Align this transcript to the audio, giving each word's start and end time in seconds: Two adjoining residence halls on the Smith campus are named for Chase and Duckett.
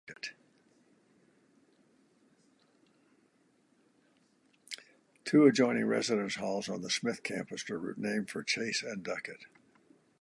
Two 5.25 5.45
adjoining 5.45 5.85
residence 5.85 6.37
halls 6.37 6.69
on 6.69 6.81
the 6.81 6.89
Smith 6.89 7.21
campus 7.21 7.69
are 7.69 7.93
named 7.97 8.31
for 8.31 8.41
Chase 8.41 8.81
and 8.81 9.03
Duckett. 9.03 9.45